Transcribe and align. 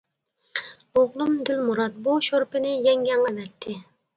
ئوغلۇم 0.99 1.35
دىلمۇرات 1.49 1.99
بۇ 2.09 2.17
شورپىنى 2.29 2.73
يەڭگەڭ 2.89 3.25
ئەۋەتتى. 3.29 3.79